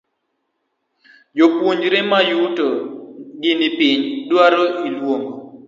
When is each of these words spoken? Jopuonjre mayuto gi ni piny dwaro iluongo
Jopuonjre 1.37 1.99
mayuto 2.11 2.67
gi 3.41 3.51
ni 3.59 3.69
piny 3.77 4.01
dwaro 4.29 4.63
iluongo 4.87 5.33